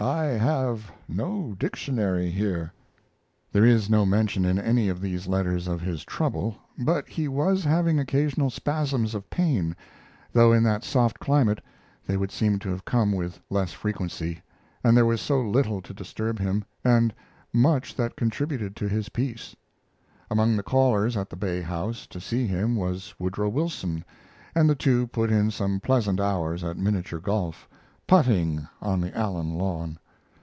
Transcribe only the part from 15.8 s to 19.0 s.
to disturb him, and much that contributed to